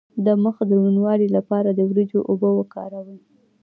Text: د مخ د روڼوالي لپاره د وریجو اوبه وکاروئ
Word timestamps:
د 0.25 0.27
مخ 0.43 0.55
د 0.69 0.71
روڼوالي 0.81 1.27
لپاره 1.37 1.69
د 1.73 1.79
وریجو 1.89 2.19
اوبه 2.29 2.49
وکاروئ 2.53 3.19